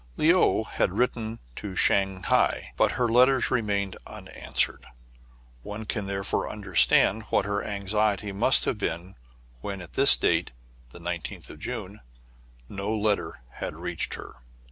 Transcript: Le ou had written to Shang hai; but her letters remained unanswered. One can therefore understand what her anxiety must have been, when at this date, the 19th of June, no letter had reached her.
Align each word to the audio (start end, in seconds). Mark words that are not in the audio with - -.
Le 0.17 0.33
ou 0.35 0.63
had 0.63 0.91
written 0.93 1.37
to 1.55 1.75
Shang 1.75 2.23
hai; 2.23 2.71
but 2.75 2.93
her 2.93 3.07
letters 3.07 3.51
remained 3.51 3.95
unanswered. 4.07 4.87
One 5.61 5.85
can 5.85 6.07
therefore 6.07 6.49
understand 6.49 7.21
what 7.29 7.45
her 7.45 7.63
anxiety 7.63 8.31
must 8.31 8.65
have 8.65 8.79
been, 8.79 9.13
when 9.59 9.79
at 9.79 9.93
this 9.93 10.17
date, 10.17 10.53
the 10.89 10.97
19th 10.99 11.51
of 11.51 11.59
June, 11.59 11.99
no 12.67 12.97
letter 12.97 13.41
had 13.51 13.75
reached 13.75 14.15
her. 14.15 14.37